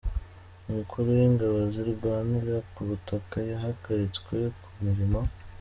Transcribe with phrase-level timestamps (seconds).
[0.69, 5.19] Umukuru w’ingabo zirwanira ku butaka yahagaritswe ku mirimo